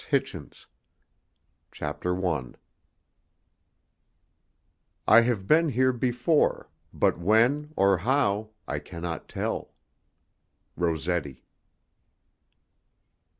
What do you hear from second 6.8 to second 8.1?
But when, or